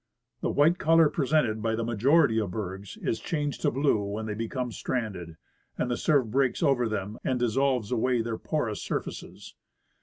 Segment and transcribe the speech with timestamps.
[0.39, 4.25] The white color presented by the majority of the bergs is changed to blue when
[4.25, 5.37] they become stranded,
[5.77, 9.53] and the surf breaks over them and dissolves away their porous surfaces.